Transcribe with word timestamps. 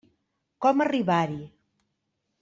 Com 0.65 0.81
arribar-hi. 0.85 1.37